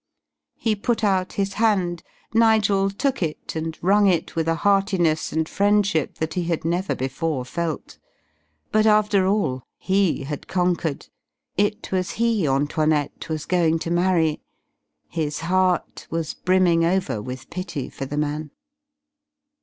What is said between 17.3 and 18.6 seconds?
pity for the man.